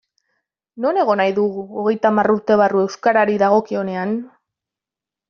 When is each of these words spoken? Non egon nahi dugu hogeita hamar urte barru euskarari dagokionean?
Non 0.85 0.99
egon 1.01 1.19
nahi 1.21 1.35
dugu 1.39 1.65
hogeita 1.81 2.11
hamar 2.11 2.31
urte 2.37 2.57
barru 2.63 2.81
euskarari 2.87 3.37
dagokionean? 3.45 4.17